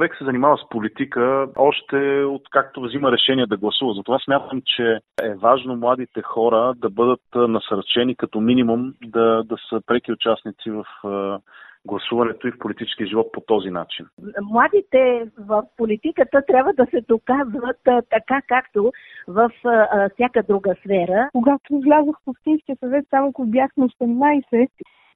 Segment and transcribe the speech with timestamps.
[0.00, 3.94] Човек се занимава с политика още от както взима решение да гласува.
[3.94, 9.80] Затова смятам, че е важно младите хора да бъдат насърчени като минимум да, да са
[9.86, 10.84] преки участници в
[11.86, 14.06] гласуването и в политическия живот по този начин.
[14.42, 17.80] Младите в политиката трябва да се доказват
[18.10, 18.92] така, както
[19.28, 21.28] в а, всяка друга сфера.
[21.32, 24.68] Когато влязох в Общинския съвет, само ако бях на 18,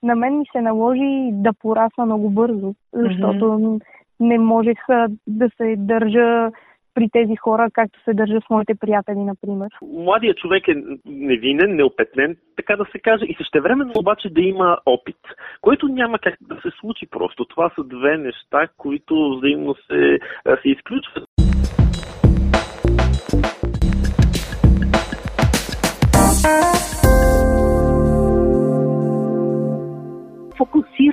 [0.02, 3.80] на мен ми се наложи да порасна много бързо, защото mm-hmm.
[4.20, 4.78] Не можех
[5.26, 6.50] да се държа
[6.94, 9.68] при тези хора, както се държа с моите приятели, например.
[9.82, 10.74] Младият човек е
[11.06, 15.18] невинен, неопетнен, така да се каже, и същевременно обаче да има опит,
[15.60, 17.44] който няма как да се случи просто.
[17.44, 20.18] Това са две неща, които взаимно се,
[20.62, 21.24] се изключват.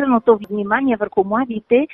[0.02, 1.88] Фокусираното внимание върху младите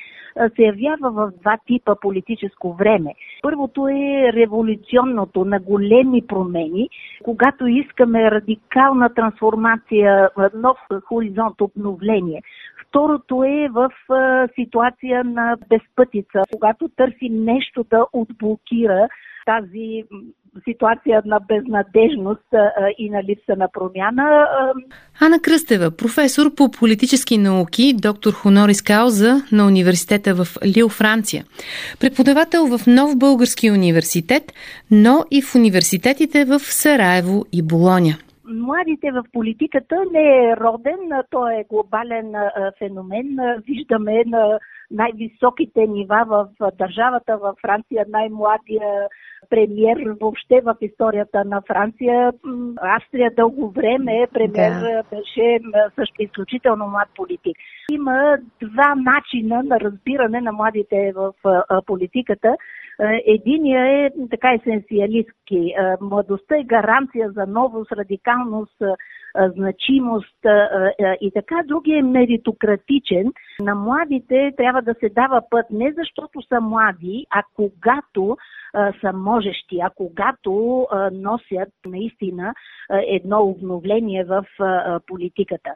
[0.55, 3.13] се явява в два типа политическо време.
[3.41, 6.89] Първото е революционното на големи промени,
[7.23, 12.41] когато искаме радикална трансформация, нов хоризонт, обновление.
[12.87, 13.89] Второто е в
[14.55, 19.07] ситуация на безпътица, когато търсим нещо да отблокира
[19.45, 20.03] тази
[20.69, 22.47] ситуация на безнадежност
[22.97, 24.47] и на липса на промяна.
[25.21, 31.43] Ана Кръстева, професор по политически науки, доктор Хонорис Кауза на университета в Лил, Франция.
[31.99, 34.43] Преподавател в Нов български университет,
[34.91, 38.17] но и в университетите в Сараево и Болоня
[38.49, 42.33] младите в политиката не е роден, то е глобален
[42.79, 43.37] феномен.
[43.67, 44.59] Виждаме на
[44.91, 49.07] най-високите нива в държавата във Франция, най-младия
[49.49, 52.33] премьер въобще в историята на Франция.
[52.81, 55.03] Австрия дълго време премьер да.
[55.11, 55.59] беше
[55.95, 57.57] също изключително млад политик.
[57.91, 61.33] Има два начина на разбиране на младите в
[61.85, 62.55] политиката.
[63.25, 65.73] Единия е така есенциалистки.
[66.01, 68.81] Младостта е гаранция за новост, радикалност,
[69.57, 70.37] значимост
[71.21, 71.55] и така.
[71.65, 73.31] Другия е меритократичен.
[73.59, 78.37] На младите трябва да се дава път не защото са млади, а когато
[79.01, 82.53] са можещи, а когато носят наистина
[82.89, 84.45] едно обновление в
[85.07, 85.69] политиката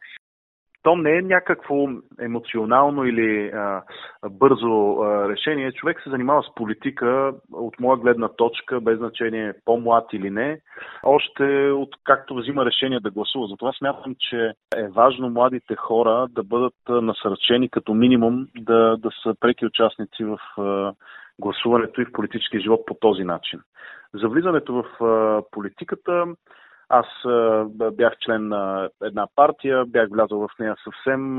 [0.83, 1.87] то не е някакво
[2.19, 3.81] емоционално или а,
[4.29, 5.71] бързо а, решение.
[5.71, 10.59] Човек се занимава с политика от моя гледна точка, без значение по-млад или не,
[11.03, 13.47] още от както взима решение да гласува.
[13.47, 19.35] Затова смятам, че е важно младите хора да бъдат насърчени като минимум да, да са
[19.39, 20.93] преки участници в а,
[21.39, 23.59] гласуването и в политическия живот по този начин.
[24.13, 26.25] За влизането в а, политиката
[26.91, 27.05] аз
[27.93, 31.35] бях член на една партия, бях влязъл в нея съвсем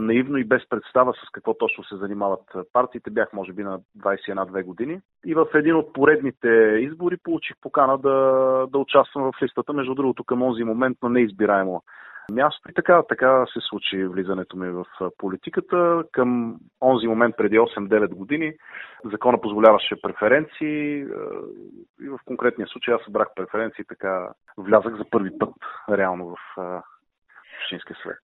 [0.00, 2.40] наивно и без представа с какво точно се занимават
[2.72, 3.10] партиите.
[3.10, 5.00] Бях може би на 21-2 години.
[5.26, 6.48] И в един от поредните
[6.80, 8.16] избори получих покана да,
[8.70, 11.82] да участвам в листата, между другото към този момент на неизбираемо
[12.32, 12.70] място.
[12.70, 14.84] И така, така се случи влизането ми в
[15.18, 16.04] политиката.
[16.12, 18.52] Към онзи момент, преди 8-9 години,
[19.04, 20.98] закона позволяваше преференции
[22.02, 25.54] и в конкретния случай аз събрах преференции, така влязах за първи път
[25.90, 26.36] реално в
[27.60, 28.18] Общинския съвет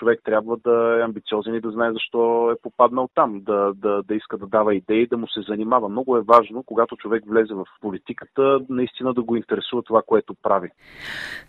[0.00, 4.14] човек трябва да е амбициозен и да знае защо е попаднал там, да, да, да
[4.14, 5.88] иска да дава идеи, да му се занимава.
[5.88, 10.68] Много е важно, когато човек влезе в политиката, наистина да го интересува това, което прави.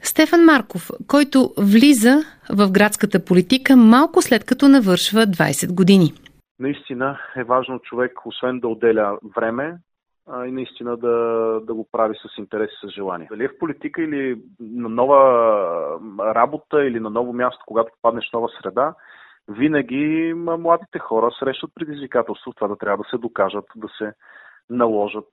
[0.02, 2.16] Стефан Марков, който влиза
[2.58, 6.14] в градската политика малко след като навършва 20 години.
[6.60, 9.78] Наистина е важно човек, освен да отделя време,
[10.28, 11.10] а, и наистина да,
[11.64, 13.28] да го прави с интерес и с желание.
[13.32, 15.20] Дали е в политика или на нова
[16.20, 18.94] работа или на ново място, когато попаднеш в нова среда,
[19.48, 24.14] винаги младите хора срещат предизвикателство това да трябва да се докажат, да се
[24.70, 25.28] наложат.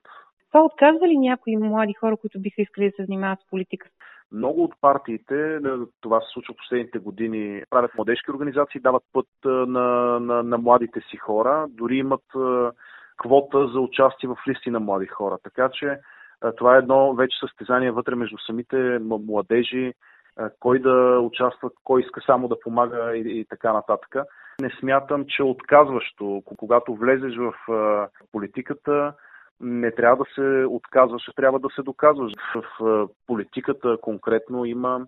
[0.51, 3.87] Това отказва ли някои млади хора, които биха искали да се занимават с политика?
[4.31, 5.59] Много от партиите,
[6.01, 11.01] това се случва в последните години, правят младежки организации, дават път на, на, на младите
[11.01, 12.23] си хора, дори имат
[13.19, 15.37] квота за участие в листи на млади хора.
[15.43, 15.99] Така че
[16.57, 19.93] това е едно вече състезание вътре между самите младежи,
[20.59, 24.15] кой да участва, кой иска само да помага и, и така нататък.
[24.61, 27.53] Не смятам, че отказващо, когато влезеш в
[28.31, 29.13] политиката,
[29.61, 32.33] не трябва да се отказваш, трябва да се доказваш.
[32.55, 35.05] В политиката конкретно има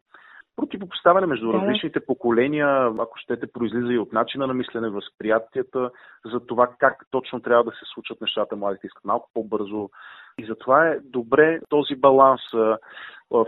[0.55, 5.91] противопоставяне между различните поколения, ако щете, произлиза и от начина на мислене, възприятията,
[6.25, 8.55] за това как точно трябва да се случат нещата.
[8.55, 9.89] Младите искат малко по-бързо.
[10.37, 12.41] И затова е добре този баланс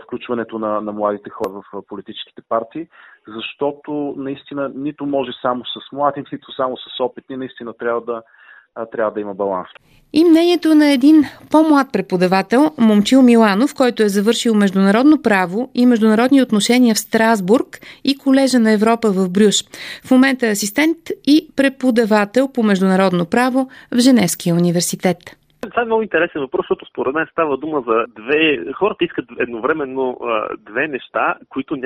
[0.02, 2.88] включването на, на младите хора в политическите партии,
[3.28, 8.22] защото наистина нито може само с млади, нито само с опитни, наистина трябва да,
[8.92, 9.68] трябва да има баланс.
[10.12, 11.16] И мнението на един
[11.50, 17.66] по-млад преподавател, Момчил Миланов, който е завършил международно право и международни отношения в Страсбург
[18.04, 19.56] и Колежа на Европа в Брюш.
[20.06, 25.18] В момента е асистент и преподавател по международно право в Женевския университет.
[25.70, 28.72] Това е много интересен въпрос, защото според мен става дума за две...
[28.72, 31.76] Хората искат едновременно а, две неща, които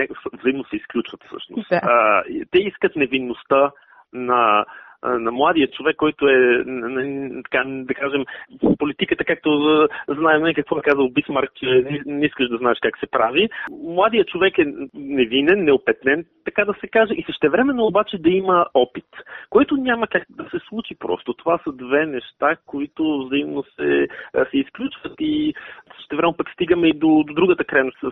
[0.40, 1.68] взаимно се изключват всъщност.
[1.70, 1.80] Да.
[1.82, 3.70] А, те искат невинността
[4.12, 4.64] на
[5.02, 6.64] на младия човек, който е,
[7.44, 8.24] така, да кажем,
[8.78, 13.06] политиката, както знаем нали, какво е казал Бисмарк, че не искаш да знаеш как се
[13.06, 13.48] прави.
[13.84, 14.64] Младият човек е
[14.94, 19.06] невинен, неопетнен, така да се каже, и същевременно обаче да има опит,
[19.50, 21.34] който няма как да се случи просто.
[21.34, 24.08] Това са две неща, които взаимно се,
[24.50, 25.54] се изключват и
[25.96, 28.10] същевременно пък стигаме и до, до другата крайност с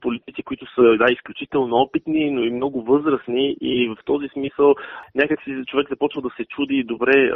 [0.00, 4.74] политици, които са да, изключително опитни, но и много възрастни и в този смисъл
[5.14, 7.30] някак си човек започва започва да се чуди добре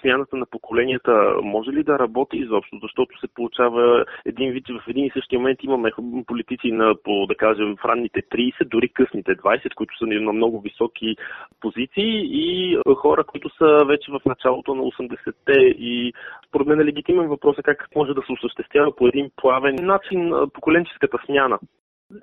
[0.00, 5.04] смяната на поколенията може ли да работи изобщо, защото се получава един вид, в един
[5.04, 5.90] и същия момент имаме
[6.26, 10.60] политици на, по, да кажем, в ранните 30, дори късните 20, които са на много
[10.60, 11.16] високи
[11.60, 16.12] позиции и хора, които са вече в началото на 80-те и
[16.48, 20.32] според мен е легитимен въпрос е как може да се осъществява по един плавен начин
[20.54, 21.58] поколенческата смяна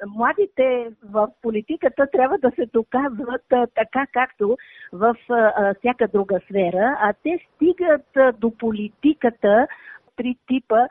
[0.07, 4.57] младите в политиката трябва да се доказват така, както
[4.93, 5.15] в
[5.79, 9.67] всяка друга сфера, а те стигат до политиката
[10.15, 10.87] три типа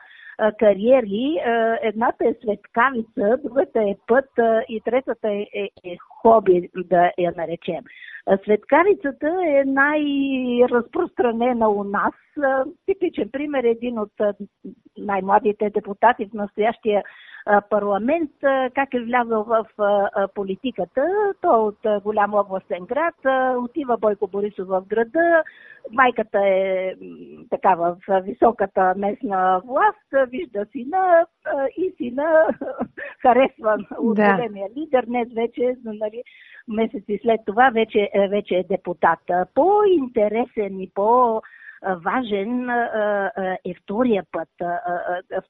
[0.59, 1.37] кариери.
[1.81, 4.29] Едната е светкавица, другата е път
[4.69, 7.83] и третата е, е, е хоби, да я наречем.
[8.43, 12.13] Светкавицата е най-разпространена у нас.
[12.85, 14.11] Типичен пример е един от
[14.97, 17.03] най-младите депутати в настоящия
[17.69, 18.31] парламент,
[18.75, 19.65] как е влязъл в
[20.35, 21.33] политиката.
[21.41, 23.15] Той е от голям областен град,
[23.57, 25.43] отива Бойко Борисов в града,
[25.91, 26.93] майката е
[27.49, 31.25] така в високата местна власт, вижда сина
[31.77, 32.47] и сина
[33.21, 34.33] харесва от да.
[34.33, 35.05] големия лидер.
[35.05, 36.23] Днес вече, нали,
[36.69, 39.19] месеци след това, вече, вече е депутат.
[39.53, 41.41] По-интересен и по-
[42.05, 42.69] важен
[43.65, 44.49] е втория път,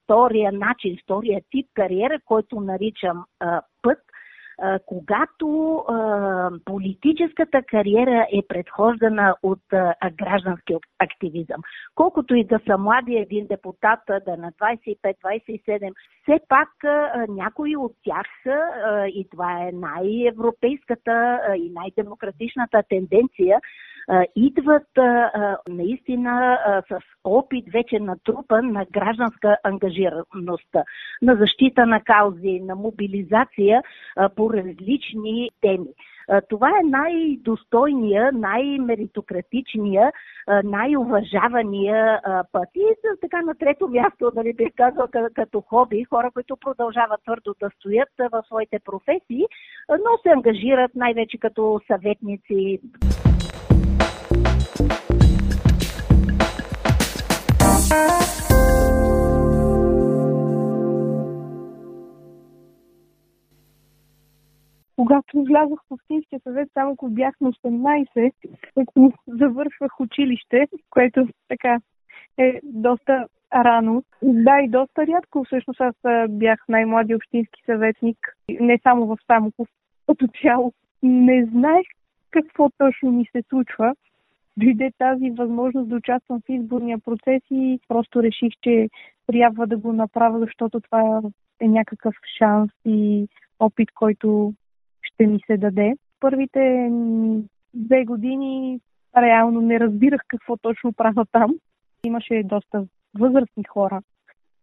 [0.03, 3.25] втория начин, втория тип кариера, който наричам
[3.81, 3.99] път,
[4.85, 11.61] когато а, политическата кариера е предхождана от а, граждански активизъм.
[11.95, 17.91] Колкото и да са млади един депутат, да на 25-27, все пак а, някои от
[18.03, 23.59] тях, а, и това е най-европейската а, и най-демократичната тенденция,
[24.35, 24.87] идват
[25.69, 26.59] наистина
[26.89, 30.75] с опит вече натрупан на гражданска ангажираност,
[31.21, 33.83] на защита на каузи, на мобилизация
[34.35, 35.87] по различни теми.
[36.49, 40.11] Това е най-достойния, най-меритократичния,
[40.63, 42.69] най-уважавания път.
[42.75, 42.85] И
[43.21, 48.09] така на трето място, дали бих казал, като хоби, хора, които продължават твърдо да стоят
[48.31, 49.45] в своите професии,
[49.89, 52.79] но се ангажират най-вече като съветници.
[64.99, 68.31] Когато влязох в Общинския съвет, само ако бях на 18,
[68.75, 71.79] като завършвах училище, което така
[72.37, 74.03] е доста рано.
[74.23, 75.43] Да, и доста рядко.
[75.43, 75.95] Всъщност аз
[76.29, 78.17] бях най-млади общински съветник,
[78.59, 79.67] не само в Самоков,
[80.07, 80.73] като цяло.
[81.03, 81.87] Не знаех
[82.31, 83.95] какво точно ми се случва
[84.57, 88.89] дойде тази възможност да участвам в изборния процес и просто реших, че
[89.27, 91.21] трябва да го направя, защото това
[91.61, 93.27] е някакъв шанс и
[93.59, 94.53] опит, който
[95.19, 95.93] ще ми се даде.
[96.19, 96.89] Първите
[97.73, 98.79] две години
[99.17, 101.51] реално не разбирах какво точно правя там.
[102.03, 102.85] Имаше доста
[103.19, 104.01] възрастни хора,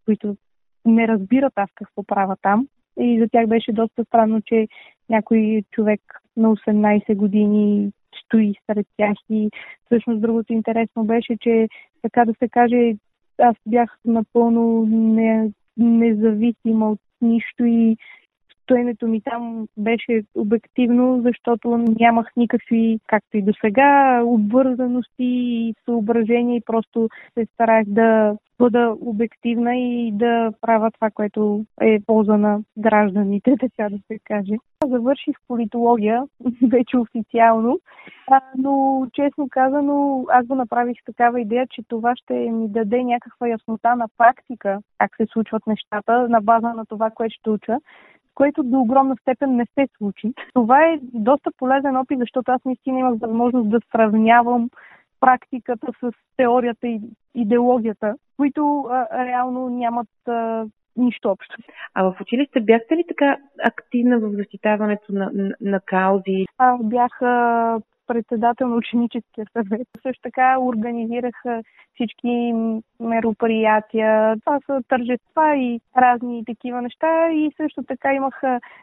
[0.05, 0.37] които
[0.85, 2.69] не разбират аз какво правя там.
[3.01, 4.69] И за тях беше доста странно, че
[5.09, 6.01] някой човек
[6.37, 7.91] на 18 години
[8.25, 9.17] стои сред тях.
[9.31, 9.51] И
[9.85, 11.69] всъщност другото интересно беше, че
[12.03, 12.97] така да се каже,
[13.39, 17.97] аз бях напълно не, независима от нищо и
[18.67, 26.57] стоенето ми там беше обективно, защото нямах никакви, както и до сега, обвързаности и съображения
[26.57, 32.61] и просто се старах да бъда обективна и да правя това, което е полза на
[32.79, 34.55] гражданите, така да се каже.
[34.87, 36.23] Завърших политология,
[36.63, 37.81] вече официално,
[38.59, 43.97] но честно казано, аз го направих такава идея, че това ще ми даде някаква яснота
[43.97, 47.79] на практика, как се случват нещата, на база на това, което ще уча
[48.37, 50.33] което до огромна степен не се случи.
[50.55, 54.71] Това е доста полезен опит, защото аз наистина имах възможност да сравнявам
[55.21, 57.01] практиката с теорията и
[57.35, 60.65] идеологията, които а, реално нямат а,
[60.97, 61.57] нищо общо.
[61.95, 66.45] А в училище бяхте ли така активна в защитаването на, на, на каузи?
[66.59, 69.89] А, бях а, председател на ученическия съвет.
[70.03, 71.35] Също така организирах
[71.95, 72.53] всички
[73.01, 74.37] мероприятия.
[74.41, 77.33] Това са тържества и разни такива неща.
[77.33, 78.41] И също така имах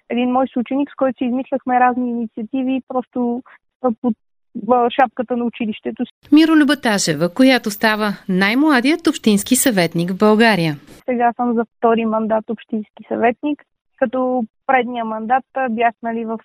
[0.10, 3.44] един мой съученик, с който си измисляхме разни инициативи, просто
[4.02, 4.14] под
[5.00, 6.04] шапката на училището.
[6.32, 10.74] Миро Любаташева, която става най-младият общински съветник в България.
[11.06, 13.64] Сега съм за втори мандат общински съветник,
[13.98, 16.40] като предния мандат бях нали, в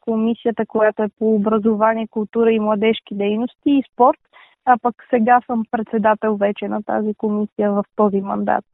[0.00, 4.18] комисията, която е по образование, култура и младежки дейности и спорт,
[4.64, 8.64] а пък сега съм председател вече на тази комисия в този мандат.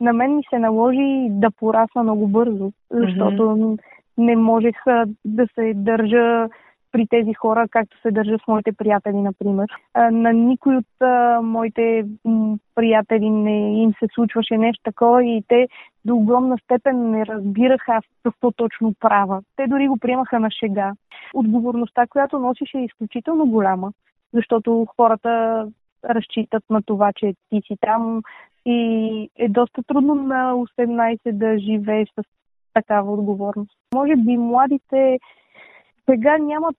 [0.00, 3.78] На мен ми се наложи да порасна много бързо, защото mm-hmm.
[4.18, 4.76] не можех
[5.24, 6.48] да се държа
[6.96, 9.66] при тези хора, както се държа с моите приятели, например.
[10.12, 10.86] На никой от
[11.42, 12.06] моите
[12.74, 15.68] приятели не им се случваше нещо такова и те
[16.04, 19.42] до огромна степен не разбираха аз какво точно права.
[19.56, 20.92] Те дори го приемаха на шега.
[21.34, 23.92] Отговорността, която носише е изключително голяма,
[24.32, 25.66] защото хората
[26.04, 28.22] разчитат на това, че ти си там
[28.66, 32.22] и е доста трудно на 18 да живееш с
[32.74, 33.76] такава отговорност.
[33.94, 35.18] Може би младите
[36.10, 36.76] сега нямат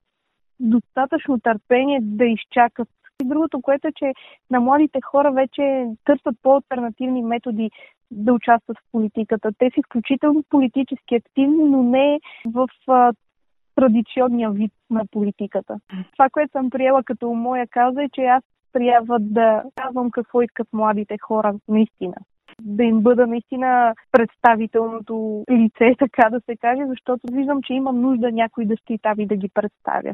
[0.59, 2.89] достатъчно търпение да изчакат.
[3.23, 4.13] И другото, което е, че
[4.51, 7.71] на младите хора вече търсят по-алтернативни методи
[8.11, 9.51] да участват в политиката.
[9.57, 12.67] Те са изключително политически активни, но не в
[13.75, 15.79] традиционния вид на политиката.
[16.13, 20.67] Това, което съм приела като моя каза е, че аз трябва да казвам какво искат
[20.73, 22.15] младите хора наистина
[22.61, 28.31] да им бъда наистина представителното лице, така да се каже, защото виждам, че имам нужда
[28.31, 30.13] някой да стои там и да ги представя.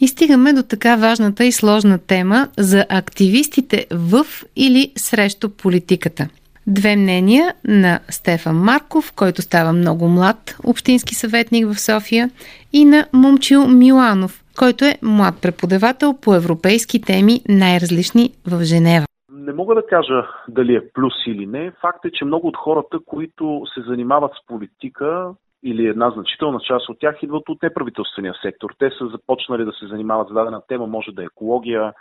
[0.00, 4.26] И стигаме до така важната и сложна тема за активистите в
[4.56, 6.28] или срещу политиката.
[6.66, 12.30] Две мнения на Стефан Марков, който става много млад общински съветник в София,
[12.72, 19.06] и на Момчил Миланов, който е млад преподавател по европейски теми, най-различни в Женева.
[19.40, 21.70] Не мога да кажа дали е плюс или не.
[21.70, 26.88] Факт е, че много от хората, които се занимават с политика, или една значителна част
[26.88, 28.70] от тях идват от неправителствения сектор.
[28.78, 31.92] Те са започнали да се занимават с дадена тема, може да е екология,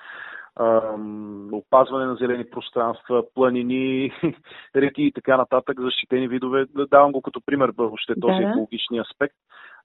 [1.52, 4.12] опазване на зелени пространства, планини,
[4.76, 6.66] реки и така нататък, защитени видове.
[6.92, 8.50] Давам го като пример въобще този да.
[8.50, 9.36] екологични аспект.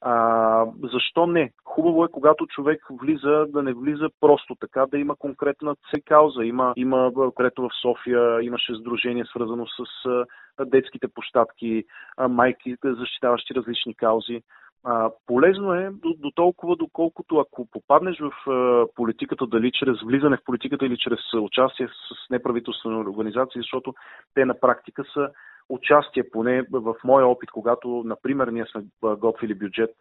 [0.01, 1.53] А, защо не?
[1.65, 6.45] Хубаво е, когато човек влиза, да не влиза просто така, да има конкретна цел кауза.
[6.45, 10.25] Има, има конкретно в София имаше сдружение свързано с
[10.67, 11.85] детските площадки,
[12.29, 14.43] майки, защитаващи различни каузи.
[14.87, 20.37] А, полезно е до, до толкова, доколкото ако попаднеш в а, политиката, дали чрез влизане
[20.37, 23.95] в политиката или чрез участие с неправителствени организации, защото
[24.35, 25.29] те на практика са
[25.69, 28.85] участие, поне в моя опит, когато, например, ние сме
[29.17, 29.95] готвили бюджет,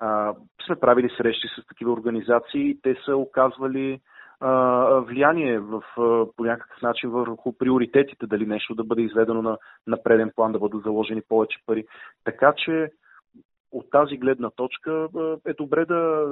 [0.00, 0.34] а,
[0.66, 4.00] сме правили срещи с такива организации и те са оказвали
[5.06, 5.82] влияние в,
[6.36, 10.58] по някакъв начин върху приоритетите, дали нещо да бъде изведено на, на преден план, да
[10.58, 11.84] бъдат заложени повече пари.
[12.24, 12.90] Така че
[13.72, 15.08] от тази гледна точка
[15.46, 16.26] е добре да,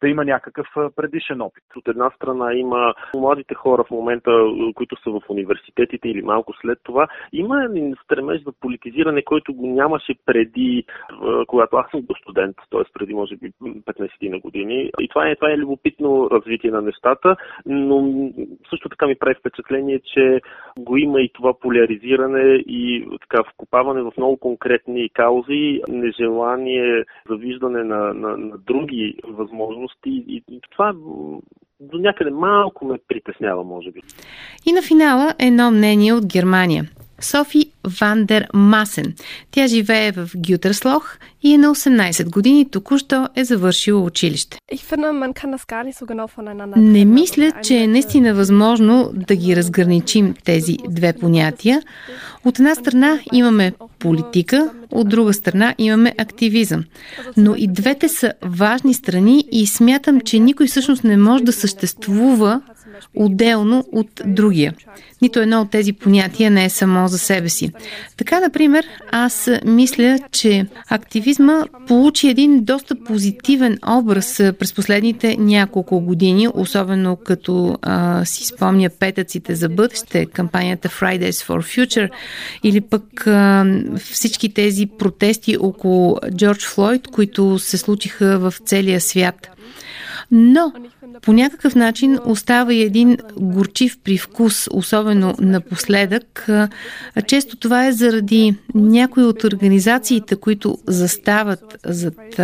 [0.00, 1.64] да има някакъв предишен опит.
[1.76, 4.30] От една страна има младите хора в момента,
[4.74, 7.08] които са в университетите или малко след това.
[7.32, 7.68] Има
[8.04, 10.84] стремеж за политизиране, който го нямаше преди,
[11.46, 12.82] когато аз съм до студент, т.е.
[12.92, 14.90] преди може би 15 на години.
[15.00, 17.36] И това е, това е любопитно развитие на нещата,
[17.66, 18.30] но
[18.70, 20.40] също така ми прави впечатление, че
[20.78, 26.85] го има и това поляризиране и така вкопаване в много конкретни каузи, нежелание
[27.28, 30.92] за виждане на, на, на други възможности и, и това
[31.80, 34.00] до някъде малко ме притеснява, може би.
[34.66, 36.84] И на финала едно мнение от Германия.
[37.20, 37.70] Софи
[38.00, 39.14] Вандер Масен.
[39.50, 44.58] Тя живее в Гютерслох и е на 18 години, току-що е завършила училище.
[46.76, 51.82] Не мисля, че е наистина възможно да ги разграничим тези две понятия.
[52.44, 56.84] От една страна имаме политика, от друга страна имаме активизъм.
[57.36, 62.60] Но и двете са важни страни и смятам, че никой всъщност не може да съществува
[63.14, 64.74] отделно от другия.
[65.22, 67.70] Нито едно от тези понятия не е само за себе си.
[68.16, 76.48] Така, например, аз мисля, че активизма получи един доста позитивен образ през последните няколко години,
[76.54, 82.10] особено като а, си спомня петъците за бъдеще, кампанията Fridays for Future
[82.62, 83.66] или пък а,
[83.98, 89.50] всички тези протести около Джордж Флойд, които се случиха в целия свят.
[90.30, 90.72] Но
[91.22, 96.48] по някакъв начин остава и един горчив привкус, особено напоследък.
[97.26, 102.40] Често това е заради някои от организациите, които застават зад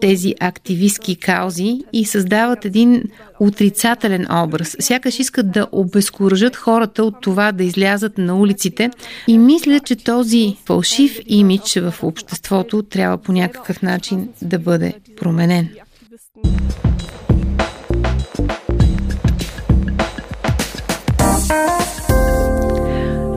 [0.00, 3.02] тези активистски каузи и създават един
[3.40, 4.76] отрицателен образ.
[4.80, 8.90] Сякаш искат да обезкуражат хората от това да излязат на улиците
[9.28, 15.68] и мисля, че този фалшив имидж в обществото трябва по някакъв начин да бъде променен.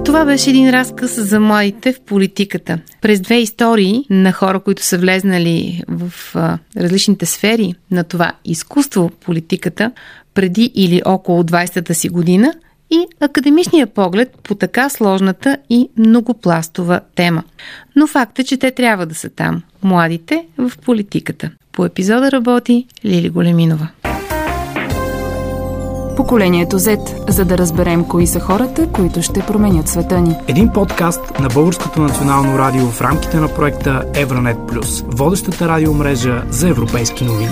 [0.05, 2.79] Това беше един разказ за младите в политиката.
[3.01, 9.11] През две истории на хора, които са влезнали в а, различните сфери на това изкуство,
[9.25, 9.91] политиката,
[10.33, 12.53] преди или около 20-та си година
[12.91, 17.43] и академичния поглед по така сложната и многопластова тема.
[17.95, 21.51] Но факт е, че те трябва да са там, младите в политиката.
[21.71, 23.87] По епизода работи Лили Големинова.
[26.15, 30.35] Поколението Z, за да разберем кои са хората, които ще променят света ни.
[30.47, 36.69] Един подкаст на Българското национално радио в рамките на проекта Евронет Плюс, водещата радиомрежа за
[36.69, 37.49] европейски новини.